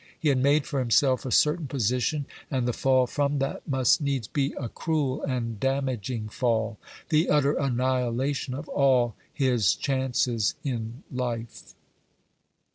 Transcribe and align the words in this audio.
He 0.19 0.29
had 0.29 0.39
made 0.39 0.65
for 0.65 0.79
himself 0.79 1.27
a 1.27 1.31
certain 1.31 1.67
position, 1.67 2.25
and 2.49 2.67
the 2.67 2.73
fall 2.73 3.05
from 3.05 3.37
that 3.37 3.67
must 3.67 4.01
needs 4.01 4.27
be 4.27 4.55
a 4.59 4.67
cruel 4.67 5.21
and 5.21 5.59
damaging 5.59 6.27
fall, 6.27 6.79
the 7.09 7.29
utter 7.29 7.53
annihilation 7.53 8.55
of 8.55 8.67
all 8.69 9.13
his 9.35 9.75
chances 9.75 10.55
in 10.63 11.03
life. 11.11 11.75